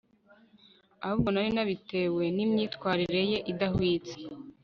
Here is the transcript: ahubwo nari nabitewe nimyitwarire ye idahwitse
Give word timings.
ahubwo 1.03 1.27
nari 1.31 1.49
nabitewe 1.55 2.23
nimyitwarire 2.35 3.21
ye 3.31 3.37
idahwitse 3.51 4.17